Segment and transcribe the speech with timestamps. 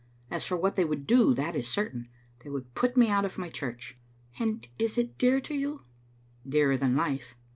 [0.31, 2.09] "As for what they would do, that is certain;
[2.39, 3.99] they would put me out of my church.""
[4.39, 5.83] And it is dear to you?"
[6.43, 7.35] "Dearer than life."